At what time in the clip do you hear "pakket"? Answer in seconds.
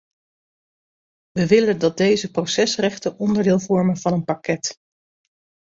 4.23-4.75